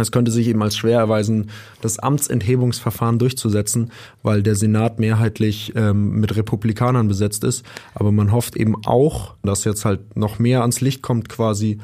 Es 0.00 0.12
könnte 0.12 0.30
sich 0.30 0.48
eben 0.48 0.62
als 0.62 0.76
schwer 0.76 0.98
erweisen, 0.98 1.50
das 1.80 1.98
Amtsenthebungsverfahren 1.98 3.18
durchzusetzen, 3.18 3.90
weil 4.22 4.42
der 4.42 4.54
Senat 4.54 4.98
mehrheitlich 4.98 5.72
ähm, 5.76 6.20
mit 6.20 6.36
Republikanern 6.36 7.08
besetzt 7.08 7.44
ist. 7.44 7.64
Aber 7.94 8.12
man 8.12 8.32
hofft 8.32 8.56
eben 8.56 8.74
auch, 8.84 9.34
dass 9.42 9.64
jetzt 9.64 9.84
halt 9.84 10.16
noch 10.16 10.38
mehr 10.38 10.62
ans 10.62 10.80
Licht 10.80 11.02
kommt 11.02 11.28
quasi, 11.28 11.78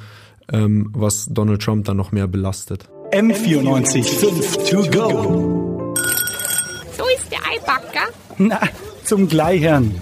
ähm, 0.52 0.90
was 0.92 1.26
Donald 1.30 1.62
Trump 1.62 1.84
dann 1.84 1.96
noch 1.96 2.12
mehr 2.12 2.26
belastet. 2.26 2.88
M94 3.12 4.04
5 4.04 4.56
to 4.68 4.82
go. 4.90 5.94
So 6.96 7.04
ist 7.14 7.30
der 7.30 7.38
Eibacker. 7.48 8.08
Na, 8.38 8.60
zum 9.04 9.28
Gleichern. 9.28 9.94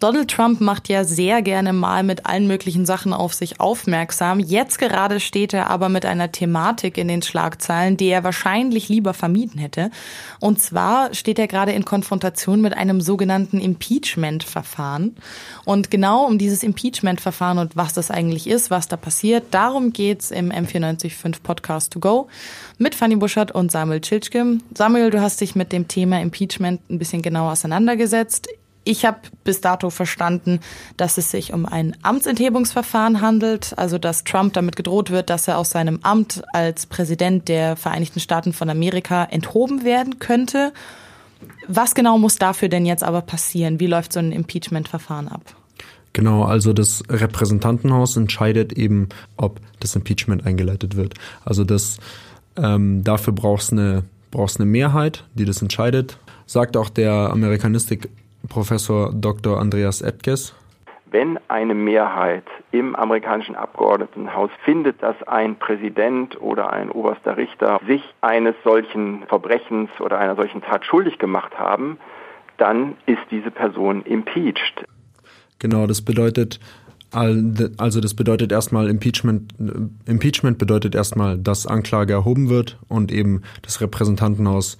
Donald 0.00 0.30
Trump 0.30 0.60
macht 0.60 0.88
ja 0.88 1.02
sehr 1.02 1.42
gerne 1.42 1.72
mal 1.72 2.04
mit 2.04 2.24
allen 2.24 2.46
möglichen 2.46 2.86
Sachen 2.86 3.12
auf 3.12 3.34
sich 3.34 3.58
aufmerksam. 3.58 4.38
Jetzt 4.38 4.78
gerade 4.78 5.18
steht 5.18 5.52
er 5.52 5.70
aber 5.70 5.88
mit 5.88 6.06
einer 6.06 6.30
Thematik 6.30 6.96
in 6.98 7.08
den 7.08 7.20
Schlagzeilen, 7.22 7.96
die 7.96 8.06
er 8.06 8.22
wahrscheinlich 8.22 8.88
lieber 8.88 9.12
vermieden 9.12 9.58
hätte. 9.58 9.90
Und 10.38 10.60
zwar 10.60 11.12
steht 11.14 11.40
er 11.40 11.48
gerade 11.48 11.72
in 11.72 11.84
Konfrontation 11.84 12.60
mit 12.60 12.76
einem 12.76 13.00
sogenannten 13.00 13.60
Impeachment-Verfahren. 13.60 15.16
Und 15.64 15.90
genau 15.90 16.26
um 16.26 16.38
dieses 16.38 16.62
Impeachment-Verfahren 16.62 17.58
und 17.58 17.74
was 17.76 17.92
das 17.92 18.12
eigentlich 18.12 18.46
ist, 18.46 18.70
was 18.70 18.86
da 18.86 18.96
passiert, 18.96 19.46
darum 19.50 19.92
geht's 19.92 20.30
im 20.30 20.52
M945 20.52 21.42
Podcast 21.42 21.92
to 21.92 21.98
go 21.98 22.28
mit 22.78 22.94
Fanny 22.94 23.16
Buschert 23.16 23.50
und 23.50 23.72
Samuel 23.72 24.00
Tschitschke. 24.00 24.58
Samuel, 24.74 25.10
du 25.10 25.20
hast 25.20 25.40
dich 25.40 25.56
mit 25.56 25.72
dem 25.72 25.88
Thema 25.88 26.20
Impeachment 26.20 26.88
ein 26.88 27.00
bisschen 27.00 27.22
genauer 27.22 27.52
auseinandergesetzt. 27.52 28.48
Ich 28.88 29.04
habe 29.04 29.18
bis 29.44 29.60
dato 29.60 29.90
verstanden, 29.90 30.60
dass 30.96 31.18
es 31.18 31.30
sich 31.30 31.52
um 31.52 31.66
ein 31.66 31.94
Amtsenthebungsverfahren 32.00 33.20
handelt, 33.20 33.74
also 33.76 33.98
dass 33.98 34.24
Trump 34.24 34.54
damit 34.54 34.76
gedroht 34.76 35.10
wird, 35.10 35.28
dass 35.28 35.46
er 35.46 35.58
aus 35.58 35.68
seinem 35.68 35.98
Amt 36.04 36.42
als 36.54 36.86
Präsident 36.86 37.48
der 37.48 37.76
Vereinigten 37.76 38.18
Staaten 38.18 38.54
von 38.54 38.70
Amerika 38.70 39.24
enthoben 39.24 39.84
werden 39.84 40.18
könnte. 40.20 40.72
Was 41.66 41.94
genau 41.94 42.16
muss 42.16 42.36
dafür 42.36 42.70
denn 42.70 42.86
jetzt 42.86 43.04
aber 43.04 43.20
passieren? 43.20 43.78
Wie 43.78 43.88
läuft 43.88 44.14
so 44.14 44.20
ein 44.20 44.32
Impeachment-Verfahren 44.32 45.28
ab? 45.28 45.42
Genau, 46.14 46.44
also 46.44 46.72
das 46.72 47.02
Repräsentantenhaus 47.10 48.16
entscheidet 48.16 48.72
eben, 48.72 49.10
ob 49.36 49.60
das 49.80 49.96
Impeachment 49.96 50.46
eingeleitet 50.46 50.96
wird. 50.96 51.12
Also 51.44 51.62
das 51.64 51.98
ähm, 52.56 53.04
dafür 53.04 53.34
brauchst 53.34 53.70
eine 53.70 54.04
brauchst 54.30 54.58
eine 54.60 54.70
Mehrheit, 54.70 55.24
die 55.34 55.44
das 55.44 55.60
entscheidet. 55.60 56.16
Sagt 56.46 56.78
auch 56.78 56.88
der 56.88 57.12
Amerikanistik 57.30 58.08
Professor 58.48 59.12
Dr. 59.12 59.58
Andreas 59.60 60.00
Edkes. 60.00 60.54
Wenn 61.10 61.38
eine 61.48 61.74
Mehrheit 61.74 62.44
im 62.70 62.94
amerikanischen 62.94 63.54
Abgeordnetenhaus 63.54 64.50
findet, 64.64 65.02
dass 65.02 65.16
ein 65.26 65.58
Präsident 65.58 66.40
oder 66.40 66.70
ein 66.70 66.90
oberster 66.90 67.38
Richter 67.38 67.80
sich 67.86 68.02
eines 68.20 68.54
solchen 68.62 69.22
Verbrechens 69.26 69.88
oder 70.00 70.18
einer 70.18 70.36
solchen 70.36 70.60
Tat 70.60 70.84
schuldig 70.84 71.18
gemacht 71.18 71.58
haben, 71.58 71.98
dann 72.58 72.96
ist 73.06 73.22
diese 73.30 73.50
Person 73.50 74.02
impeached. 74.02 74.84
Genau, 75.58 75.86
das 75.86 76.02
bedeutet, 76.02 76.60
also 77.10 78.00
das 78.00 78.14
bedeutet 78.14 78.52
erstmal 78.52 78.88
Impeachment, 78.88 79.54
Impeachment 80.06 80.58
bedeutet 80.58 80.94
erstmal, 80.94 81.38
dass 81.38 81.66
Anklage 81.66 82.12
erhoben 82.12 82.50
wird 82.50 82.78
und 82.88 83.10
eben 83.10 83.42
das 83.62 83.80
Repräsentantenhaus 83.80 84.76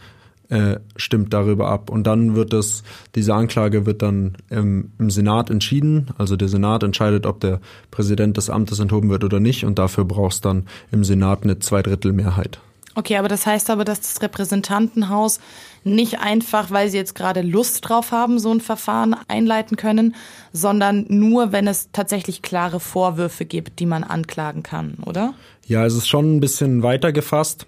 äh, 0.48 0.78
stimmt 0.96 1.32
darüber 1.32 1.68
ab. 1.68 1.91
Und 1.91 2.06
dann 2.06 2.34
wird 2.34 2.52
es, 2.52 2.82
diese 3.14 3.34
Anklage 3.34 3.86
wird 3.86 4.02
dann 4.02 4.36
im, 4.50 4.92
im 4.98 5.10
Senat 5.10 5.50
entschieden. 5.50 6.08
Also 6.18 6.36
der 6.36 6.48
Senat 6.48 6.82
entscheidet, 6.82 7.27
ob 7.27 7.40
der 7.40 7.60
Präsident 7.90 8.36
des 8.36 8.50
Amtes 8.50 8.78
enthoben 8.78 9.10
wird 9.10 9.24
oder 9.24 9.40
nicht. 9.40 9.64
Und 9.64 9.78
dafür 9.78 10.05
brauchst 10.05 10.44
dann 10.44 10.66
im 10.90 11.05
Senat 11.05 11.42
eine 11.42 11.58
Zweidrittelmehrheit. 11.58 12.60
Okay, 12.94 13.16
aber 13.16 13.28
das 13.28 13.46
heißt 13.46 13.70
aber, 13.70 13.84
dass 13.84 14.00
das 14.00 14.22
Repräsentantenhaus 14.22 15.38
nicht 15.84 16.18
einfach, 16.18 16.72
weil 16.72 16.90
sie 16.90 16.96
jetzt 16.96 17.14
gerade 17.14 17.42
Lust 17.42 17.89
drauf 17.89 18.11
haben, 18.11 18.40
so 18.40 18.50
ein 18.50 18.61
Verfahren 18.61 19.14
einleiten 19.28 19.77
können, 19.77 20.17
sondern 20.52 21.06
nur, 21.08 21.52
wenn 21.52 21.68
es 21.68 21.90
tatsächlich 21.92 22.42
klare 22.42 22.80
Vorwürfe 22.80 23.44
gibt, 23.44 23.78
die 23.78 23.86
man 23.86 24.02
anklagen 24.02 24.64
kann, 24.64 24.96
oder? 25.06 25.34
Ja, 25.64 25.86
es 25.86 25.94
ist 25.94 26.08
schon 26.08 26.36
ein 26.36 26.40
bisschen 26.40 26.83
weiter 26.83 27.12
gefasst. 27.12 27.67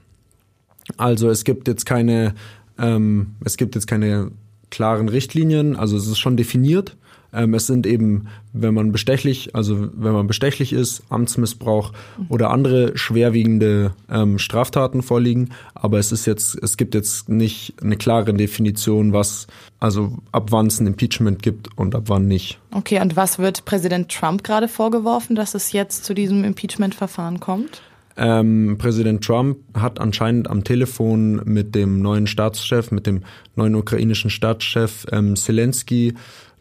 Also 0.97 1.31
es 1.31 1.45
gibt 1.45 1.69
jetzt 1.69 1.87
keine 1.87 2.35
ähm, 2.81 3.35
es 3.45 3.57
gibt 3.57 3.75
jetzt 3.75 3.87
keine 3.87 4.31
klaren 4.71 5.09
Richtlinien, 5.09 5.77
also 5.77 5.97
es 5.97 6.07
ist 6.07 6.19
schon 6.19 6.37
definiert. 6.37 6.97
Ähm, 7.33 7.55
es 7.55 7.67
sind 7.67 7.87
eben, 7.87 8.27
wenn 8.53 8.75
man 8.75 8.93
bestechlich, 8.93 9.55
also 9.55 9.89
wenn 9.95 10.13
man 10.13 10.27
bestechlich 10.27 10.73
ist, 10.73 11.03
Amtsmissbrauch 11.11 11.93
oder 12.29 12.51
andere 12.51 12.97
schwerwiegende 12.97 13.93
ähm, 14.11 14.39
Straftaten 14.39 15.03
vorliegen. 15.03 15.51
Aber 15.75 15.99
es 15.99 16.11
ist 16.13 16.27
jetzt, 16.27 16.59
es 16.61 16.77
gibt 16.77 16.95
jetzt 16.95 17.29
nicht 17.29 17.75
eine 17.81 17.97
klare 17.97 18.35
Definition, 18.35 19.13
was, 19.13 19.47
also 19.79 20.19
ab 20.33 20.51
wann 20.51 20.67
es 20.67 20.81
ein 20.81 20.89
Impeachment 20.89 21.43
gibt 21.43 21.69
und 21.79 21.95
ab 21.95 22.05
wann 22.07 22.27
nicht. 22.27 22.59
Okay, 22.73 23.01
und 23.01 23.15
was 23.15 23.39
wird 23.39 23.65
Präsident 23.65 24.11
Trump 24.11 24.43
gerade 24.43 24.67
vorgeworfen, 24.67 25.37
dass 25.37 25.55
es 25.55 25.73
jetzt 25.73 26.05
zu 26.05 26.15
diesem 26.15 26.43
Impeachment-Verfahren 26.43 27.39
kommt? 27.39 27.83
Ähm, 28.17 28.77
Präsident 28.79 29.25
Trump 29.25 29.59
hat 29.75 30.01
anscheinend 30.01 30.51
am 30.51 30.65
Telefon 30.65 31.41
mit 31.45 31.75
dem 31.75 32.03
neuen 32.03 32.27
Staatschef, 32.27 32.91
mit 32.91 33.07
dem 33.07 33.23
neuen 33.57 33.75
ukrainischen 33.75 34.31
Staatschef 34.31 35.07
ähm, 35.13 35.37
Zelensky 35.37 36.15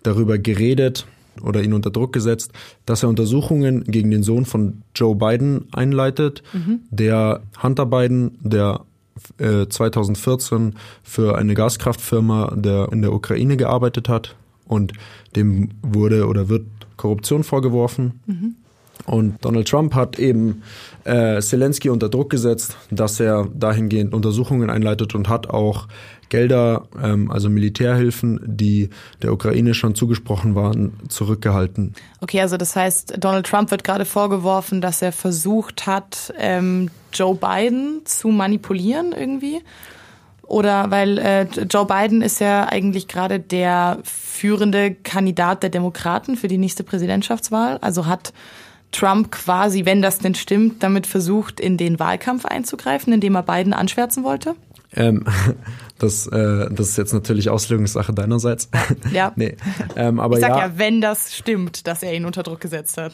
darüber 0.04 0.38
geredet 0.38 1.06
oder 1.42 1.64
ihn 1.64 1.74
unter 1.74 1.92
Druck 1.92 2.14
gesetzt, 2.14 2.52
dass 2.86 3.04
er 3.04 3.10
Untersuchungen 3.10 3.84
gegen 3.86 4.12
den 4.12 4.24
Sohn 4.24 4.46
von 4.46 4.84
Joe 4.96 5.16
Biden 5.16 5.68
einleitet, 5.72 6.44
mhm. 6.54 6.82
der 6.90 7.42
Hunter 7.62 7.86
Biden, 7.86 8.38
der 8.42 8.82
äh, 9.38 9.68
2014 9.68 10.76
für 11.04 11.38
eine 11.38 11.54
Gaskraftfirma 11.54 12.54
der 12.56 12.90
in 12.92 13.02
der 13.02 13.14
Ukraine 13.14 13.58
gearbeitet 13.58 14.10
hat 14.10 14.36
und 14.66 14.94
dem 15.36 15.70
wurde 15.82 16.28
oder 16.28 16.50
wird 16.50 16.66
Korruption 16.98 17.44
vorgeworfen. 17.44 18.20
Mhm. 18.26 18.56
Und 19.10 19.44
Donald 19.44 19.68
Trump 19.68 19.96
hat 19.96 20.20
eben 20.20 20.62
äh, 21.04 21.42
Zelensky 21.42 21.90
unter 21.90 22.10
Druck 22.10 22.30
gesetzt, 22.30 22.78
dass 22.92 23.20
er 23.20 23.48
dahingehend 23.54 24.14
Untersuchungen 24.14 24.70
einleitet 24.70 25.16
und 25.16 25.28
hat 25.30 25.50
auch 25.50 25.88
Gelder, 26.30 26.84
ähm, 27.04 27.32
also 27.32 27.50
Militärhilfen, 27.50 28.40
die 28.46 28.92
der 29.24 29.34
Ukraine 29.34 29.74
schon 29.74 29.96
zugesprochen 29.96 30.54
waren, 30.54 30.94
zurückgehalten. 31.08 31.96
Okay, 32.22 32.40
also 32.40 32.56
das 32.56 32.76
heißt, 32.76 33.16
Donald 33.18 33.48
Trump 33.48 33.72
wird 33.72 33.84
gerade 33.84 34.06
vorgeworfen, 34.06 34.80
dass 34.80 35.02
er 35.02 35.12
versucht 35.12 35.88
hat, 35.88 36.32
ähm, 36.38 36.92
Joe 37.12 37.34
Biden 37.34 38.02
zu 38.06 38.28
manipulieren 38.28 39.12
irgendwie. 39.18 39.62
Oder 40.44 40.92
weil 40.92 41.18
äh, 41.18 41.44
Joe 41.70 41.86
Biden 41.86 42.22
ist 42.22 42.40
ja 42.40 42.68
eigentlich 42.70 43.08
gerade 43.08 43.40
der 43.40 43.98
führende 44.04 44.94
Kandidat 44.94 45.64
der 45.64 45.72
Demokraten 45.72 46.36
für 46.36 46.48
die 46.48 46.60
nächste 46.60 46.84
Präsidentschaftswahl. 46.84 47.80
Also 47.82 48.06
hat 48.06 48.34
Trump 48.92 49.32
quasi, 49.32 49.86
wenn 49.86 50.02
das 50.02 50.20
denn 50.20 50.36
stimmt, 50.36 50.82
damit 50.84 51.08
versucht, 51.08 51.60
in 51.60 51.78
den 51.78 52.00
Wahlkampf 52.00 52.46
einzugreifen, 52.46 53.14
indem 53.14 53.36
er 53.36 53.44
Biden 53.44 53.74
anschwärzen 53.74 54.24
wollte? 54.24 54.56
Ähm, 54.96 55.24
das, 56.00 56.28
äh, 56.28 56.70
das 56.72 56.90
ist 56.90 56.98
jetzt 56.98 57.14
natürlich 57.14 57.50
Auslegungssache 57.50 58.14
deinerseits. 58.14 58.70
Ja. 59.14 59.32
nee. 59.36 59.56
ähm, 59.96 60.20
aber 60.20 60.36
ich 60.36 60.42
sag 60.42 60.52
ja, 60.52 60.60
ja, 60.60 60.72
wenn 60.78 61.02
das 61.02 61.36
stimmt, 61.36 61.88
dass 61.88 62.04
er 62.04 62.14
ihn 62.14 62.26
unter 62.26 62.44
Druck 62.44 62.60
gesetzt 62.60 62.98
hat. 62.98 63.14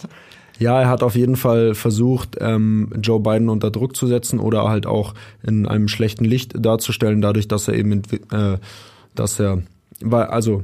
Ja, 0.58 0.82
er 0.82 0.90
hat 0.90 1.04
auf 1.04 1.16
jeden 1.16 1.36
Fall 1.36 1.76
versucht, 1.76 2.38
ähm, 2.40 2.94
Joe 3.02 3.20
Biden 3.20 3.50
unter 3.50 3.72
Druck 3.72 3.96
zu 3.96 4.08
setzen 4.08 4.40
oder 4.40 4.70
halt 4.70 4.86
auch 4.86 5.14
in 5.44 5.68
einem 5.68 5.90
schlechten 5.90 6.24
Licht 6.24 6.54
darzustellen, 6.58 7.22
dadurch, 7.22 7.48
dass 7.50 7.68
er 7.68 7.74
eben, 7.74 8.02
äh, 8.32 8.58
dass 9.16 9.40
er, 9.40 9.64
also 10.10 10.64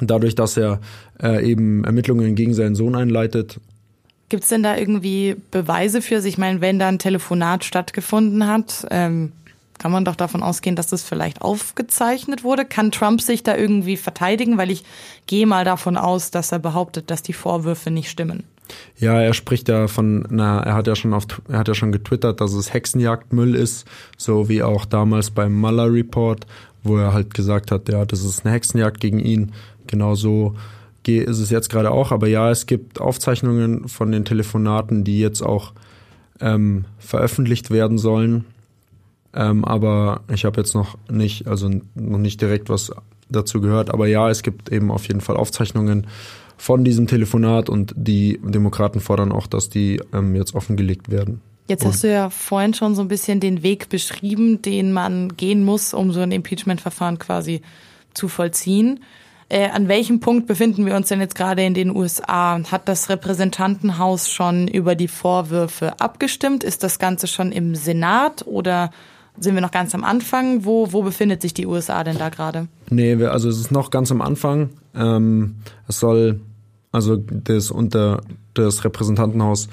dadurch, 0.00 0.36
dass 0.36 0.56
er 0.56 0.80
äh, 1.20 1.44
eben 1.44 1.84
Ermittlungen 1.84 2.36
gegen 2.36 2.54
seinen 2.54 2.76
Sohn 2.76 2.94
einleitet 2.94 3.58
Gibt 4.30 4.44
es 4.44 4.48
denn 4.48 4.62
da 4.62 4.76
irgendwie 4.76 5.36
Beweise 5.50 6.00
für? 6.00 6.24
Ich 6.24 6.38
meine, 6.38 6.60
wenn 6.60 6.78
da 6.78 6.88
ein 6.88 7.00
Telefonat 7.00 7.64
stattgefunden 7.64 8.46
hat, 8.46 8.86
ähm, 8.90 9.32
kann 9.78 9.90
man 9.90 10.04
doch 10.04 10.14
davon 10.14 10.42
ausgehen, 10.42 10.76
dass 10.76 10.86
das 10.86 11.02
vielleicht 11.02 11.42
aufgezeichnet 11.42 12.44
wurde. 12.44 12.64
Kann 12.64 12.92
Trump 12.92 13.20
sich 13.20 13.42
da 13.42 13.56
irgendwie 13.56 13.96
verteidigen? 13.96 14.56
Weil 14.56 14.70
ich 14.70 14.84
gehe 15.26 15.46
mal 15.46 15.64
davon 15.64 15.96
aus, 15.96 16.30
dass 16.30 16.52
er 16.52 16.60
behauptet, 16.60 17.10
dass 17.10 17.22
die 17.22 17.32
Vorwürfe 17.32 17.90
nicht 17.90 18.08
stimmen. 18.08 18.44
Ja, 18.98 19.20
er 19.20 19.34
spricht 19.34 19.68
ja 19.68 19.88
von, 19.88 20.26
na, 20.30 20.62
er 20.62 20.74
hat 20.74 20.86
ja 20.86 20.94
schon 20.94 21.12
auf, 21.12 21.24
er 21.48 21.58
hat 21.58 21.66
ja 21.66 21.74
schon 21.74 21.90
getwittert, 21.90 22.40
dass 22.40 22.52
es 22.52 22.72
Hexenjagdmüll 22.72 23.56
ist, 23.56 23.84
so 24.16 24.48
wie 24.48 24.62
auch 24.62 24.84
damals 24.84 25.32
beim 25.32 25.54
Mueller 25.54 25.92
Report, 25.92 26.46
wo 26.84 26.98
er 26.98 27.12
halt 27.12 27.34
gesagt 27.34 27.72
hat, 27.72 27.88
ja, 27.88 28.04
das 28.04 28.22
ist 28.22 28.44
eine 28.44 28.54
Hexenjagd 28.54 29.00
gegen 29.00 29.18
ihn. 29.18 29.52
Genauso 29.88 30.54
ist 31.18 31.38
es 31.38 31.50
jetzt 31.50 31.70
gerade 31.70 31.90
auch, 31.90 32.12
aber 32.12 32.28
ja, 32.28 32.50
es 32.50 32.66
gibt 32.66 33.00
Aufzeichnungen 33.00 33.88
von 33.88 34.12
den 34.12 34.24
Telefonaten, 34.24 35.04
die 35.04 35.20
jetzt 35.20 35.42
auch 35.42 35.72
ähm, 36.40 36.84
veröffentlicht 36.98 37.70
werden 37.70 37.98
sollen. 37.98 38.44
Ähm, 39.32 39.64
aber 39.64 40.22
ich 40.32 40.44
habe 40.44 40.60
jetzt 40.60 40.74
noch 40.74 40.98
nicht, 41.08 41.46
also 41.46 41.70
noch 41.94 42.18
nicht 42.18 42.40
direkt 42.40 42.68
was 42.68 42.90
dazu 43.28 43.60
gehört. 43.60 43.90
Aber 43.90 44.06
ja, 44.06 44.28
es 44.28 44.42
gibt 44.42 44.72
eben 44.72 44.90
auf 44.90 45.06
jeden 45.06 45.20
Fall 45.20 45.36
Aufzeichnungen 45.36 46.06
von 46.56 46.84
diesem 46.84 47.06
Telefonat 47.06 47.68
und 47.70 47.94
die 47.96 48.38
Demokraten 48.42 49.00
fordern 49.00 49.32
auch, 49.32 49.46
dass 49.46 49.70
die 49.70 50.00
ähm, 50.12 50.34
jetzt 50.34 50.54
offengelegt 50.54 51.10
werden. 51.10 51.40
Jetzt 51.68 51.84
hast 51.84 52.02
du 52.02 52.10
ja 52.10 52.30
vorhin 52.30 52.74
schon 52.74 52.96
so 52.96 53.02
ein 53.02 53.06
bisschen 53.06 53.38
den 53.38 53.62
Weg 53.62 53.88
beschrieben, 53.88 54.60
den 54.60 54.92
man 54.92 55.36
gehen 55.36 55.64
muss, 55.64 55.94
um 55.94 56.10
so 56.10 56.18
ein 56.18 56.32
Impeachment-Verfahren 56.32 57.20
quasi 57.20 57.62
zu 58.12 58.26
vollziehen. 58.26 59.00
Äh, 59.50 59.68
an 59.70 59.88
welchem 59.88 60.20
Punkt 60.20 60.46
befinden 60.46 60.86
wir 60.86 60.94
uns 60.94 61.08
denn 61.08 61.20
jetzt 61.20 61.34
gerade 61.34 61.64
in 61.64 61.74
den 61.74 61.94
USA? 61.94 62.60
Hat 62.70 62.88
das 62.88 63.08
Repräsentantenhaus 63.08 64.30
schon 64.30 64.68
über 64.68 64.94
die 64.94 65.08
Vorwürfe 65.08 66.00
abgestimmt? 66.00 66.62
Ist 66.62 66.84
das 66.84 67.00
Ganze 67.00 67.26
schon 67.26 67.50
im 67.50 67.74
Senat 67.74 68.46
oder 68.46 68.92
sind 69.40 69.56
wir 69.56 69.60
noch 69.60 69.72
ganz 69.72 69.92
am 69.92 70.04
Anfang? 70.04 70.64
Wo, 70.64 70.92
wo 70.92 71.02
befindet 71.02 71.42
sich 71.42 71.52
die 71.52 71.66
USA 71.66 72.04
denn 72.04 72.16
da 72.16 72.28
gerade? 72.28 72.68
Nee, 72.90 73.24
also 73.24 73.48
es 73.48 73.58
ist 73.58 73.72
noch 73.72 73.90
ganz 73.90 74.12
am 74.12 74.20
Anfang. 74.20 74.70
Ähm, 74.94 75.56
es 75.88 75.98
soll, 75.98 76.40
also 76.92 77.16
das 77.16 77.72
unter 77.72 78.20
das 78.54 78.84
Repräsentantenhaus 78.84 79.68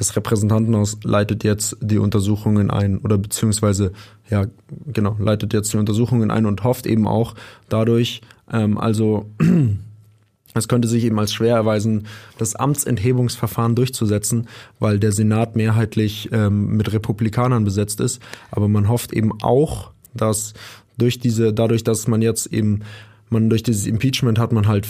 das 0.00 0.16
Repräsentantenhaus 0.16 0.96
leitet 1.04 1.44
jetzt 1.44 1.76
die 1.82 1.98
Untersuchungen 1.98 2.70
ein 2.70 2.98
oder 2.98 3.18
beziehungsweise 3.18 3.92
ja 4.30 4.46
genau 4.86 5.14
leitet 5.18 5.52
jetzt 5.52 5.74
die 5.74 5.76
Untersuchungen 5.76 6.30
ein 6.30 6.46
und 6.46 6.64
hofft 6.64 6.86
eben 6.86 7.06
auch 7.06 7.34
dadurch 7.68 8.22
ähm, 8.52 8.78
also 8.78 9.26
es 10.54 10.68
könnte 10.68 10.88
sich 10.88 11.04
eben 11.04 11.18
als 11.18 11.32
schwer 11.32 11.56
erweisen, 11.56 12.06
das 12.38 12.56
Amtsenthebungsverfahren 12.56 13.74
durchzusetzen, 13.74 14.48
weil 14.78 14.98
der 14.98 15.12
Senat 15.12 15.56
mehrheitlich 15.56 16.28
ähm, 16.32 16.76
mit 16.76 16.92
Republikanern 16.92 17.64
besetzt 17.64 18.00
ist. 18.00 18.20
Aber 18.50 18.68
man 18.68 18.88
hofft 18.88 19.12
eben 19.12 19.32
auch, 19.42 19.90
dass 20.14 20.54
durch 20.98 21.18
diese, 21.18 21.52
dadurch, 21.52 21.84
dass 21.84 22.08
man 22.08 22.22
jetzt 22.22 22.46
eben, 22.46 22.80
man 23.28 23.48
durch 23.48 23.62
dieses 23.62 23.86
Impeachment 23.86 24.38
hat 24.38 24.52
man 24.52 24.66
halt 24.66 24.86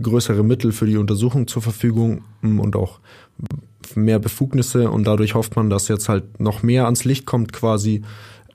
größere 0.00 0.42
Mittel 0.42 0.72
für 0.72 0.86
die 0.86 0.98
Untersuchung 0.98 1.46
zur 1.46 1.62
Verfügung 1.62 2.22
mm, 2.42 2.60
und 2.60 2.76
auch 2.76 3.00
mehr 3.94 4.18
Befugnisse 4.18 4.90
und 4.90 5.06
dadurch 5.06 5.34
hofft 5.34 5.56
man, 5.56 5.70
dass 5.70 5.88
jetzt 5.88 6.08
halt 6.08 6.40
noch 6.40 6.62
mehr 6.62 6.84
ans 6.84 7.04
Licht 7.04 7.24
kommt 7.24 7.52
quasi, 7.52 8.02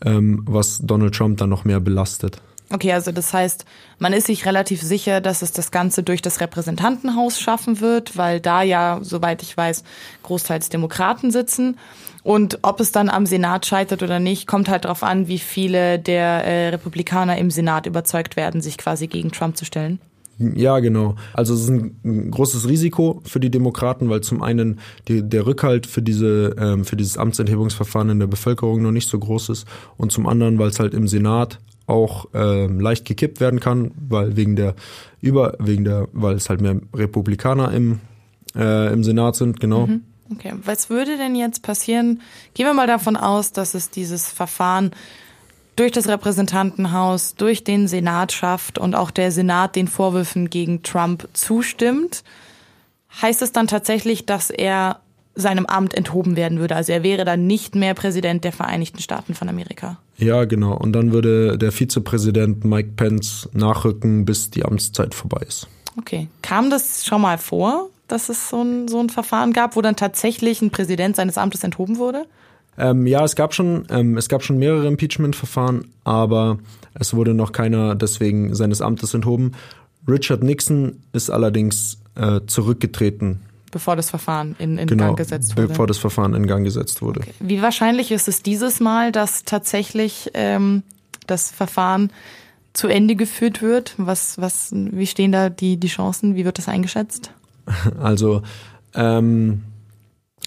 ähm, 0.04 0.44
was 0.46 0.80
Donald 0.80 1.16
Trump 1.16 1.38
dann 1.38 1.50
noch 1.50 1.66
mehr 1.66 1.80
belastet. 1.80 2.42
Okay, 2.74 2.94
also 2.94 3.12
das 3.12 3.34
heißt, 3.34 3.66
man 4.00 4.14
ist 4.14 4.28
sich 4.28 4.46
relativ 4.46 4.82
sicher, 4.82 5.20
dass 5.20 5.42
es 5.42 5.52
das 5.52 5.72
Ganze 5.72 6.04
durch 6.04 6.22
das 6.22 6.40
Repräsentantenhaus 6.40 7.40
schaffen 7.40 7.82
wird, 7.82 8.18
weil 8.18 8.40
da 8.40 8.64
ja, 8.64 9.00
soweit 9.02 9.44
ich 9.44 9.56
weiß, 9.56 9.84
großteils 10.24 10.70
Demokraten 10.70 11.32
sitzen. 11.32 11.78
Und 12.24 12.60
ob 12.62 12.80
es 12.80 12.92
dann 12.92 13.10
am 13.10 13.26
Senat 13.26 13.66
scheitert 13.66 14.04
oder 14.04 14.20
nicht, 14.20 14.48
kommt 14.48 14.70
halt 14.70 14.86
darauf 14.86 15.04
an, 15.04 15.28
wie 15.28 15.40
viele 15.40 16.00
der 16.00 16.46
äh, 16.46 16.70
Republikaner 16.70 17.38
im 17.38 17.52
Senat 17.52 17.88
überzeugt 17.88 18.38
werden, 18.38 18.62
sich 18.62 18.78
quasi 18.78 19.08
gegen 19.08 19.32
Trump 19.32 19.58
zu 19.58 19.66
stellen. 19.66 20.00
Ja, 20.56 20.80
genau. 20.80 21.16
Also 21.34 21.54
es 21.54 21.62
ist 21.62 21.70
ein 21.70 22.32
großes 22.32 22.68
Risiko 22.68 23.22
für 23.26 23.40
die 23.40 23.52
Demokraten, 23.52 24.10
weil 24.10 24.22
zum 24.22 24.42
einen 24.42 24.80
die, 25.08 25.28
der 25.28 25.46
Rückhalt 25.46 25.86
für 25.86 26.02
diese 26.02 26.56
ähm, 26.58 26.84
für 26.84 26.96
dieses 26.96 27.18
Amtsenthebungsverfahren 27.18 28.10
in 28.10 28.20
der 28.20 28.28
Bevölkerung 28.28 28.82
noch 28.82 28.92
nicht 28.92 29.08
so 29.08 29.20
groß 29.20 29.50
ist 29.50 29.68
und 29.98 30.12
zum 30.12 30.26
anderen, 30.26 30.58
weil 30.58 30.70
es 30.70 30.80
halt 30.80 30.94
im 30.94 31.08
Senat 31.08 31.60
auch 31.92 32.26
ähm, 32.34 32.80
leicht 32.80 33.06
gekippt 33.06 33.40
werden 33.40 33.60
kann, 33.60 33.92
weil 34.10 34.36
wegen 34.36 34.56
der 34.56 34.76
über 35.20 35.56
wegen 35.60 35.84
der 35.84 36.08
weil 36.14 36.36
es 36.36 36.50
halt 36.50 36.62
mehr 36.62 36.80
Republikaner 36.96 37.72
im 37.72 38.00
äh, 38.56 38.92
im 38.92 39.04
Senat 39.04 39.36
sind, 39.36 39.60
genau. 39.60 39.88
Mhm. 39.88 40.04
Okay, 40.32 40.54
was 40.64 40.90
würde 40.90 41.18
denn 41.18 41.36
jetzt 41.36 41.62
passieren? 41.62 42.22
Gehen 42.54 42.66
wir 42.66 42.74
mal 42.74 42.88
davon 42.88 43.18
aus, 43.18 43.52
dass 43.52 43.74
es 43.74 43.90
dieses 43.90 44.30
Verfahren 44.30 44.92
durch 45.76 45.92
das 45.92 46.08
Repräsentantenhaus, 46.08 47.36
durch 47.36 47.64
den 47.64 47.88
Senat 47.88 48.32
schafft 48.32 48.78
und 48.78 48.96
auch 48.96 49.12
der 49.12 49.32
Senat 49.32 49.76
den 49.76 49.88
Vorwürfen 49.88 50.50
gegen 50.50 50.84
Trump 50.84 51.28
zustimmt, 51.34 52.24
heißt 53.22 53.42
es 53.42 53.52
dann 53.52 53.68
tatsächlich, 53.68 54.26
dass 54.26 54.50
er 54.50 55.02
seinem 55.36 55.66
Amt 55.66 55.94
enthoben 55.94 56.36
werden 56.36 56.60
würde. 56.60 56.76
Also 56.76 56.92
er 56.92 57.04
wäre 57.04 57.26
dann 57.26 57.48
nicht 57.48 57.76
mehr 57.76 57.94
Präsident 57.94 58.44
der 58.44 58.52
Vereinigten 58.52 59.00
Staaten 59.00 59.34
von 59.34 59.50
Amerika. 59.50 59.98
Ja, 60.18 60.46
genau. 60.46 60.78
Und 60.78 60.94
dann 60.94 61.14
würde 61.14 61.58
der 61.58 61.72
Vizepräsident 61.72 62.66
Mike 62.66 62.92
Pence 62.96 63.50
nachrücken, 63.54 64.26
bis 64.26 64.50
die 64.50 64.66
Amtszeit 64.66 65.16
vorbei 65.16 65.42
ist. 65.48 65.68
Okay. 65.98 66.28
Kam 66.42 66.70
das 66.70 67.06
schon 67.06 67.22
mal 67.22 67.38
vor, 67.38 67.90
dass 68.08 68.30
es 68.30 68.50
so 68.50 68.62
ein, 68.62 68.88
so 68.88 69.00
ein 69.00 69.10
Verfahren 69.10 69.54
gab, 69.54 69.76
wo 69.76 69.82
dann 69.82 69.96
tatsächlich 69.96 70.62
ein 70.62 70.70
Präsident 70.70 71.16
seines 71.16 71.38
Amtes 71.38 71.64
enthoben 71.64 71.98
wurde? 71.98 72.26
Ähm, 72.78 73.08
ja, 73.08 73.24
es 73.24 73.36
gab 73.36 73.54
schon, 73.54 73.86
ähm, 73.90 74.18
es 74.18 74.30
gab 74.30 74.44
schon 74.44 74.58
mehrere 74.58 74.88
Impeachment-Verfahren, 74.88 75.88
aber 76.04 76.60
es 76.94 77.14
wurde 77.14 77.34
noch 77.34 77.52
keiner 77.52 77.96
deswegen 77.96 78.56
seines 78.56 78.82
Amtes 78.82 79.14
enthoben. 79.14 79.54
Richard 80.08 80.44
Nixon 80.44 81.02
ist 81.14 81.30
allerdings 81.30 82.00
äh, 82.16 82.42
zurückgetreten. 82.48 83.42
Bevor 83.72 83.96
das 83.96 84.10
Verfahren 84.10 84.56
in, 84.60 84.78
in 84.78 84.88
genau, 84.88 85.06
Gang 85.06 85.18
gesetzt 85.18 85.58
wurde. 85.58 85.70
Bevor 85.70 85.88
das 85.88 85.98
Verfahren 85.98 86.34
in 86.34 86.46
Gang 86.46 86.64
gesetzt 86.64 87.02
wurde. 87.02 87.22
Okay. 87.22 87.34
Wie 87.40 87.62
wahrscheinlich 87.62 88.12
ist 88.12 88.28
es 88.28 88.44
dieses 88.44 88.80
Mal, 88.80 89.12
dass 89.12 89.46
tatsächlich 89.46 90.30
ähm, 90.34 90.84
das 91.28 91.52
Verfahren 91.52 92.12
zu 92.74 92.88
Ende 92.88 93.16
geführt 93.16 93.62
wird? 93.62 93.96
Was, 93.98 94.40
was, 94.40 94.72
wie 94.74 95.08
stehen 95.08 95.32
da 95.32 95.50
die, 95.50 95.78
die 95.78 95.88
Chancen? 95.88 96.36
Wie 96.36 96.46
wird 96.46 96.58
das 96.58 96.68
eingeschätzt? 96.68 97.32
Also 98.00 98.42
ähm, 98.96 99.62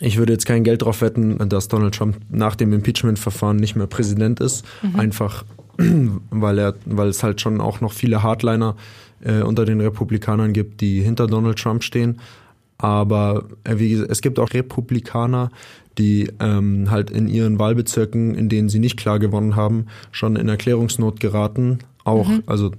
ich 0.00 0.16
würde 0.16 0.32
jetzt 0.32 0.46
kein 0.46 0.64
Geld 0.64 0.82
drauf 0.82 1.00
wetten, 1.00 1.48
dass 1.48 1.68
Donald 1.68 1.94
Trump 1.94 2.16
nach 2.28 2.56
dem 2.56 2.72
Impeachment-Verfahren 2.72 3.56
nicht 3.56 3.76
mehr 3.76 3.86
Präsident 3.86 4.40
ist. 4.40 4.64
Mhm. 4.82 5.00
Einfach, 5.00 5.44
weil 6.30 6.58
er, 6.58 6.74
weil 6.84 7.08
es 7.08 7.22
halt 7.22 7.40
schon 7.40 7.60
auch 7.60 7.80
noch 7.80 7.92
viele 7.92 8.22
Hardliner 8.22 8.76
äh, 9.22 9.42
unter 9.42 9.64
den 9.64 9.80
Republikanern 9.80 10.52
gibt, 10.52 10.80
die 10.80 11.00
hinter 11.00 11.26
Donald 11.26 11.58
Trump 11.58 11.84
stehen. 11.84 12.20
Aber 12.78 13.44
äh, 13.64 13.78
wie 13.78 13.90
gesagt, 13.90 14.10
es 14.10 14.20
gibt 14.20 14.38
auch 14.38 14.52
Republikaner, 14.52 15.50
die 15.98 16.30
ähm, 16.40 16.90
halt 16.90 17.10
in 17.10 17.28
ihren 17.28 17.58
Wahlbezirken, 17.58 18.34
in 18.34 18.48
denen 18.48 18.68
sie 18.68 18.80
nicht 18.80 18.96
klar 18.96 19.18
gewonnen 19.18 19.56
haben, 19.56 19.86
schon 20.10 20.36
in 20.36 20.48
Erklärungsnot 20.48 21.20
geraten. 21.20 21.78
Auch, 22.04 22.28
mhm. 22.28 22.42
also 22.46 22.72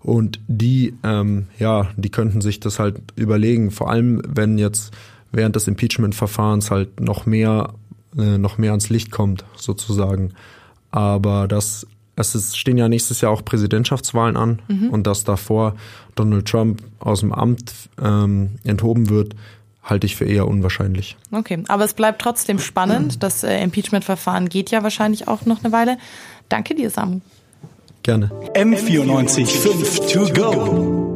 und 0.00 0.40
die, 0.46 0.94
ähm, 1.02 1.46
ja, 1.58 1.90
die 1.96 2.10
könnten 2.10 2.40
sich 2.40 2.60
das 2.60 2.78
halt 2.78 3.00
überlegen. 3.16 3.70
Vor 3.70 3.90
allem, 3.90 4.22
wenn 4.26 4.58
jetzt 4.58 4.92
während 5.32 5.56
des 5.56 5.68
Impeachment-Verfahrens 5.68 6.70
halt 6.70 7.00
noch 7.00 7.26
mehr, 7.26 7.74
äh, 8.16 8.38
noch 8.38 8.58
mehr 8.58 8.70
ans 8.70 8.88
Licht 8.88 9.10
kommt, 9.10 9.44
sozusagen. 9.56 10.32
Aber 10.90 11.48
das, 11.48 11.86
es 12.18 12.34
ist, 12.34 12.58
stehen 12.58 12.76
ja 12.78 12.88
nächstes 12.88 13.20
Jahr 13.20 13.32
auch 13.32 13.44
Präsidentschaftswahlen 13.44 14.36
an 14.36 14.60
mhm. 14.68 14.90
und 14.90 15.06
dass 15.06 15.24
davor 15.24 15.74
Donald 16.14 16.46
Trump 16.46 16.82
aus 16.98 17.20
dem 17.20 17.32
Amt 17.32 17.72
ähm, 18.02 18.56
enthoben 18.64 19.08
wird, 19.08 19.34
halte 19.82 20.06
ich 20.06 20.16
für 20.16 20.24
eher 20.24 20.46
unwahrscheinlich. 20.46 21.16
Okay, 21.32 21.62
aber 21.68 21.84
es 21.84 21.94
bleibt 21.94 22.20
trotzdem 22.20 22.58
spannend. 22.58 23.22
Das 23.22 23.42
äh, 23.42 23.62
Impeachment-Verfahren 23.62 24.48
geht 24.48 24.70
ja 24.70 24.82
wahrscheinlich 24.82 25.28
auch 25.28 25.46
noch 25.46 25.64
eine 25.64 25.72
Weile. 25.72 25.96
Danke 26.48 26.74
dir, 26.74 26.90
Samu. 26.90 27.20
Gerne. 28.02 28.30
M94 28.54 29.46
5 29.46 30.12
to 30.12 30.32
go. 30.32 31.08